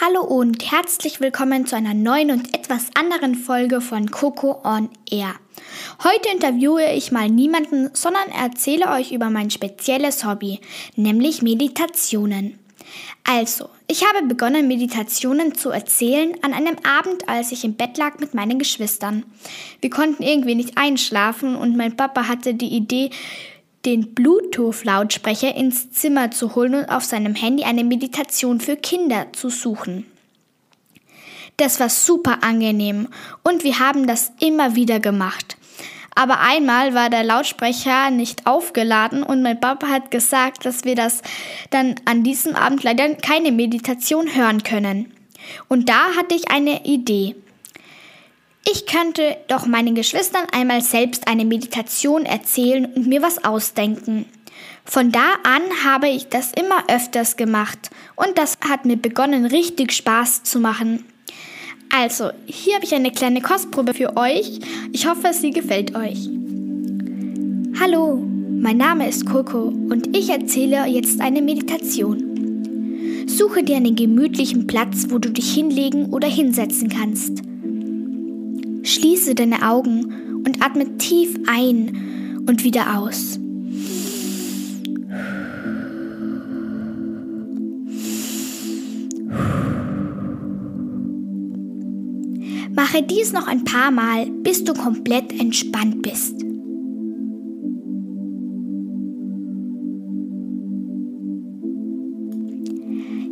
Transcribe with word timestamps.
Hallo 0.00 0.20
und 0.20 0.70
herzlich 0.70 1.20
willkommen 1.20 1.66
zu 1.66 1.74
einer 1.74 1.92
neuen 1.92 2.30
und 2.30 2.54
etwas 2.54 2.86
anderen 2.94 3.34
Folge 3.34 3.80
von 3.80 4.08
Coco 4.12 4.60
on 4.62 4.90
Air. 5.10 5.34
Heute 6.04 6.28
interviewe 6.32 6.92
ich 6.92 7.10
mal 7.10 7.28
niemanden, 7.28 7.90
sondern 7.94 8.28
erzähle 8.28 8.92
euch 8.92 9.10
über 9.10 9.28
mein 9.28 9.50
spezielles 9.50 10.24
Hobby, 10.24 10.60
nämlich 10.94 11.42
Meditationen. 11.42 12.60
Also, 13.24 13.70
ich 13.88 14.04
habe 14.04 14.24
begonnen, 14.24 14.68
Meditationen 14.68 15.56
zu 15.56 15.70
erzählen 15.70 16.36
an 16.42 16.54
einem 16.54 16.76
Abend, 16.84 17.28
als 17.28 17.50
ich 17.50 17.64
im 17.64 17.74
Bett 17.74 17.98
lag 17.98 18.20
mit 18.20 18.34
meinen 18.34 18.60
Geschwistern. 18.60 19.24
Wir 19.80 19.90
konnten 19.90 20.22
irgendwie 20.22 20.54
nicht 20.54 20.78
einschlafen 20.78 21.56
und 21.56 21.76
mein 21.76 21.96
Papa 21.96 22.28
hatte 22.28 22.54
die 22.54 22.68
Idee, 22.68 23.10
den 23.88 24.14
Bluetooth-Lautsprecher 24.14 25.54
ins 25.54 25.90
Zimmer 25.90 26.30
zu 26.30 26.54
holen 26.54 26.74
und 26.74 26.90
auf 26.90 27.04
seinem 27.04 27.34
Handy 27.34 27.64
eine 27.64 27.84
Meditation 27.84 28.60
für 28.60 28.76
Kinder 28.76 29.32
zu 29.32 29.48
suchen. 29.48 30.04
Das 31.56 31.80
war 31.80 31.88
super 31.88 32.42
angenehm 32.42 33.08
und 33.42 33.64
wir 33.64 33.78
haben 33.78 34.06
das 34.06 34.30
immer 34.40 34.74
wieder 34.74 35.00
gemacht. 35.00 35.56
Aber 36.14 36.40
einmal 36.40 36.92
war 36.92 37.08
der 37.08 37.24
Lautsprecher 37.24 38.10
nicht 38.10 38.46
aufgeladen 38.46 39.22
und 39.22 39.40
mein 39.40 39.58
Papa 39.58 39.86
hat 39.88 40.10
gesagt, 40.10 40.66
dass 40.66 40.84
wir 40.84 40.94
das 40.94 41.22
dann 41.70 41.94
an 42.04 42.22
diesem 42.22 42.56
Abend 42.56 42.82
leider 42.82 43.14
keine 43.14 43.52
Meditation 43.52 44.34
hören 44.34 44.62
können. 44.64 45.14
Und 45.68 45.88
da 45.88 46.14
hatte 46.14 46.34
ich 46.34 46.50
eine 46.50 46.84
Idee. 46.84 47.36
Ich 48.70 48.84
könnte 48.84 49.38
doch 49.46 49.64
meinen 49.64 49.94
Geschwistern 49.94 50.44
einmal 50.52 50.82
selbst 50.82 51.26
eine 51.26 51.46
Meditation 51.46 52.26
erzählen 52.26 52.84
und 52.84 53.06
mir 53.06 53.22
was 53.22 53.42
ausdenken. 53.42 54.26
Von 54.84 55.10
da 55.10 55.36
an 55.42 55.62
habe 55.84 56.08
ich 56.08 56.28
das 56.28 56.52
immer 56.52 56.84
öfters 56.88 57.36
gemacht 57.36 57.90
und 58.14 58.36
das 58.36 58.58
hat 58.68 58.84
mir 58.84 58.98
begonnen 58.98 59.46
richtig 59.46 59.92
Spaß 59.92 60.42
zu 60.42 60.60
machen. 60.60 61.06
Also, 61.90 62.30
hier 62.44 62.74
habe 62.74 62.84
ich 62.84 62.94
eine 62.94 63.10
kleine 63.10 63.40
Kostprobe 63.40 63.94
für 63.94 64.18
euch. 64.18 64.58
Ich 64.92 65.08
hoffe, 65.08 65.32
sie 65.32 65.50
gefällt 65.50 65.96
euch. 65.96 66.28
Hallo, 67.80 68.16
mein 68.16 68.76
Name 68.76 69.08
ist 69.08 69.24
Coco 69.24 69.68
und 69.68 70.14
ich 70.14 70.28
erzähle 70.28 70.84
jetzt 70.86 71.22
eine 71.22 71.40
Meditation. 71.40 73.24
Suche 73.26 73.62
dir 73.62 73.76
einen 73.76 73.96
gemütlichen 73.96 74.66
Platz, 74.66 75.06
wo 75.08 75.18
du 75.18 75.30
dich 75.30 75.54
hinlegen 75.54 76.12
oder 76.12 76.28
hinsetzen 76.28 76.90
kannst. 76.90 77.42
Schließe 78.98 79.36
deine 79.36 79.62
Augen 79.62 80.42
und 80.44 80.60
atme 80.60 80.98
tief 80.98 81.38
ein 81.46 82.42
und 82.48 82.64
wieder 82.64 82.98
aus. 82.98 83.38
Mache 92.74 93.04
dies 93.04 93.32
noch 93.32 93.46
ein 93.46 93.62
paar 93.62 93.92
Mal, 93.92 94.26
bis 94.42 94.64
du 94.64 94.74
komplett 94.74 95.32
entspannt 95.38 96.02
bist. 96.02 96.34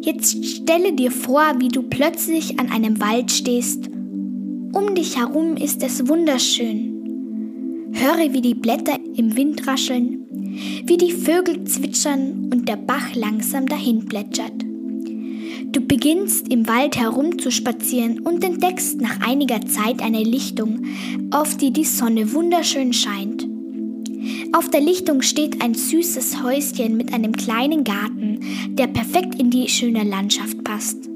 Jetzt 0.01 0.45
stelle 0.45 0.93
dir 0.93 1.11
vor, 1.11 1.43
wie 1.59 1.69
du 1.69 1.83
plötzlich 1.83 2.61
an 2.61 2.71
einem 2.71 3.01
Wald 3.01 3.33
stehst 3.33 3.91
um 4.73 4.95
dich 4.95 5.17
herum 5.17 5.57
ist 5.57 5.83
es 5.83 6.09
wunderschön. 6.09 7.91
Höre, 7.93 8.33
wie 8.33 8.41
die 8.41 8.55
Blätter 8.55 8.99
im 9.15 9.37
Wind 9.37 9.67
rascheln, 9.67 10.27
wie 10.85 10.97
die 10.97 11.13
Vögel 11.13 11.65
zwitschern 11.65 12.51
und 12.53 12.69
der 12.69 12.77
Bach 12.77 13.15
langsam 13.15 13.67
dahin 13.67 14.05
plätschert. 14.05 14.65
Du 15.73 15.81
beginnst 15.81 16.49
im 16.49 16.67
Wald 16.69 16.97
herumzuspazieren 16.97 18.21
und 18.21 18.43
entdeckst 18.45 19.01
nach 19.01 19.21
einiger 19.27 19.61
Zeit 19.67 20.01
eine 20.01 20.23
Lichtung, 20.23 20.87
auf 21.31 21.57
die 21.57 21.73
die 21.73 21.85
Sonne 21.85 22.33
wunderschön 22.33 22.93
scheint. 22.93 23.47
Auf 24.53 24.71
der 24.71 24.81
Lichtung 24.81 25.23
steht 25.23 25.63
ein 25.63 25.75
süßes 25.75 26.43
Häuschen 26.43 26.97
mit 26.97 27.13
einem 27.13 27.33
kleinen 27.33 27.85
Garten, 27.85 28.41
der 28.71 28.87
perfekt 28.87 29.35
in 29.39 29.51
die 29.51 29.69
schöne 29.69 30.05
Landschaft 30.05 30.65
passt. 30.65 31.09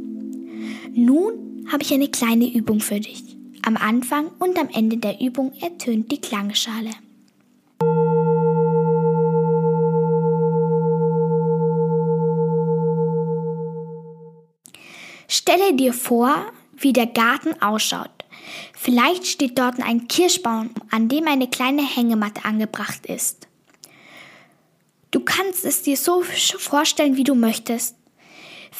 Nun 0.95 1.65
habe 1.71 1.83
ich 1.83 1.93
eine 1.93 2.09
kleine 2.09 2.53
Übung 2.53 2.81
für 2.81 3.01
dich. 3.01 3.30
Am 3.71 3.77
Anfang 3.77 4.33
und 4.41 4.59
am 4.59 4.69
Ende 4.69 4.97
der 4.97 5.21
Übung 5.21 5.53
ertönt 5.61 6.11
die 6.11 6.21
Klangschale. 6.21 6.91
Stelle 15.29 15.75
dir 15.75 15.93
vor, 15.93 16.51
wie 16.77 16.93
der 16.93 17.07
Garten 17.07 17.63
ausschaut. 17.63 18.11
Vielleicht 18.75 19.29
steht 19.29 19.57
dort 19.57 19.81
ein 19.81 20.09
Kirschbaum, 20.09 20.71
an 20.91 21.09
dem 21.09 21.29
eine 21.29 21.49
kleine 21.49 21.87
Hängematte 21.87 22.45
angebracht 22.45 23.07
ist. 23.07 23.47
Du 25.13 25.21
kannst 25.21 25.65
es 25.65 25.83
dir 25.83 25.97
so 25.97 26.25
vorstellen, 26.59 27.15
wie 27.15 27.23
du 27.23 27.37
möchtest. 27.37 27.95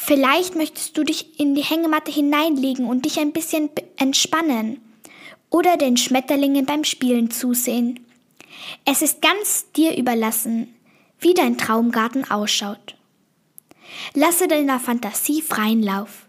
Vielleicht 0.03 0.55
möchtest 0.55 0.97
du 0.97 1.03
dich 1.03 1.39
in 1.39 1.53
die 1.53 1.61
Hängematte 1.61 2.11
hineinlegen 2.11 2.87
und 2.87 3.05
dich 3.05 3.19
ein 3.19 3.33
bisschen 3.33 3.69
entspannen 3.97 4.81
oder 5.51 5.77
den 5.77 5.95
Schmetterlingen 5.95 6.65
beim 6.65 6.83
Spielen 6.83 7.29
zusehen. 7.29 7.99
Es 8.83 9.03
ist 9.03 9.21
ganz 9.21 9.71
dir 9.73 9.95
überlassen, 9.95 10.73
wie 11.19 11.35
dein 11.35 11.55
Traumgarten 11.55 12.31
ausschaut. 12.31 12.97
Lasse 14.15 14.47
deiner 14.47 14.79
Fantasie 14.79 15.43
freien 15.43 15.83
Lauf. 15.83 16.25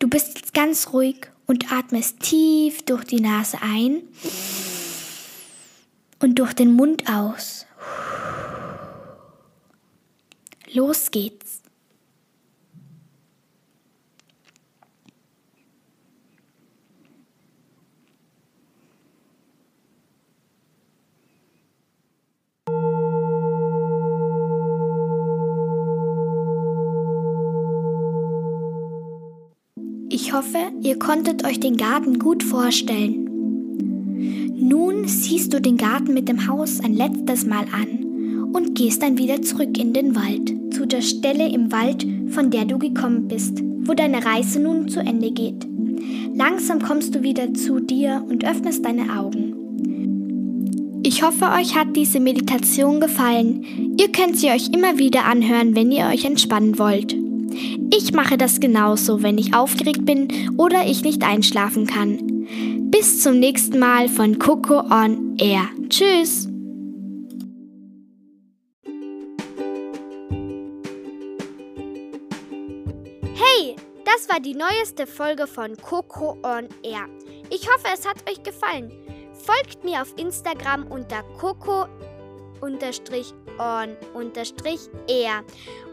Du 0.00 0.08
bist 0.08 0.38
jetzt 0.38 0.52
ganz 0.52 0.92
ruhig 0.92 1.28
und 1.46 1.72
atmest 1.72 2.18
tief 2.18 2.82
durch 2.82 3.04
die 3.04 3.20
Nase 3.20 3.58
ein 3.62 4.02
und 6.18 6.34
durch 6.40 6.52
den 6.52 6.72
Mund 6.72 7.08
aus. 7.08 7.64
Los 10.72 11.12
geht's. 11.12 11.62
Ich 30.32 30.38
hoffe, 30.38 30.72
ihr 30.80 30.98
konntet 30.98 31.44
euch 31.44 31.60
den 31.60 31.76
Garten 31.76 32.18
gut 32.18 32.42
vorstellen. 32.42 33.28
Nun 34.56 35.06
siehst 35.06 35.52
du 35.52 35.60
den 35.60 35.76
Garten 35.76 36.14
mit 36.14 36.26
dem 36.26 36.48
Haus 36.48 36.80
ein 36.80 36.94
letztes 36.94 37.44
Mal 37.44 37.66
an 37.70 38.50
und 38.54 38.74
gehst 38.74 39.02
dann 39.02 39.18
wieder 39.18 39.42
zurück 39.42 39.76
in 39.78 39.92
den 39.92 40.16
Wald, 40.16 40.54
zu 40.72 40.86
der 40.86 41.02
Stelle 41.02 41.46
im 41.52 41.70
Wald, 41.70 42.06
von 42.28 42.50
der 42.50 42.64
du 42.64 42.78
gekommen 42.78 43.28
bist, 43.28 43.62
wo 43.82 43.92
deine 43.92 44.24
Reise 44.24 44.58
nun 44.58 44.88
zu 44.88 45.00
Ende 45.00 45.32
geht. 45.32 45.68
Langsam 46.34 46.80
kommst 46.80 47.14
du 47.14 47.22
wieder 47.22 47.52
zu 47.52 47.80
dir 47.80 48.24
und 48.26 48.42
öffnest 48.42 48.86
deine 48.86 49.18
Augen. 49.18 51.02
Ich 51.02 51.22
hoffe, 51.22 51.50
euch 51.60 51.76
hat 51.76 51.94
diese 51.94 52.20
Meditation 52.20 53.00
gefallen. 53.00 53.96
Ihr 54.00 54.10
könnt 54.10 54.38
sie 54.38 54.48
euch 54.48 54.70
immer 54.72 54.96
wieder 54.96 55.26
anhören, 55.26 55.76
wenn 55.76 55.92
ihr 55.92 56.06
euch 56.06 56.24
entspannen 56.24 56.78
wollt. 56.78 57.21
Ich 57.90 58.12
mache 58.12 58.38
das 58.38 58.60
genauso, 58.60 59.22
wenn 59.22 59.38
ich 59.38 59.54
aufgeregt 59.54 60.04
bin 60.04 60.28
oder 60.56 60.86
ich 60.86 61.02
nicht 61.02 61.22
einschlafen 61.22 61.86
kann. 61.86 62.46
Bis 62.90 63.22
zum 63.22 63.38
nächsten 63.38 63.78
Mal 63.78 64.08
von 64.08 64.38
Coco 64.38 64.80
on 64.80 65.36
Air. 65.38 65.68
Tschüss! 65.88 66.48
Hey, 73.34 73.76
das 74.04 74.28
war 74.28 74.40
die 74.40 74.54
neueste 74.54 75.06
Folge 75.06 75.46
von 75.46 75.76
Coco 75.76 76.38
on 76.42 76.68
Air. 76.82 77.06
Ich 77.50 77.68
hoffe, 77.68 77.88
es 77.92 78.06
hat 78.06 78.28
euch 78.30 78.42
gefallen. 78.42 78.90
Folgt 79.32 79.84
mir 79.84 80.02
auf 80.02 80.14
Instagram 80.16 80.86
unter 80.88 81.22
Coco 81.38 81.86
on-air 82.62 85.44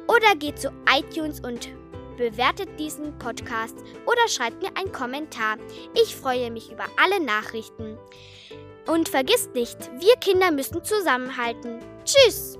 oder 0.09 0.35
geht 0.35 0.59
zu 0.59 0.71
iTunes 0.91 1.39
und 1.39 1.69
bewertet 2.17 2.67
diesen 2.77 3.17
Podcast 3.19 3.77
oder 4.05 4.27
schreibt 4.27 4.61
mir 4.61 4.75
einen 4.75 4.91
Kommentar. 4.91 5.57
Ich 5.93 6.15
freue 6.15 6.51
mich 6.51 6.71
über 6.71 6.85
alle 7.01 7.23
Nachrichten. 7.23 7.97
Und 8.87 9.07
vergisst 9.07 9.53
nicht, 9.53 9.77
wir 9.99 10.15
Kinder 10.15 10.51
müssen 10.51 10.83
zusammenhalten. 10.83 11.79
Tschüss! 12.03 12.58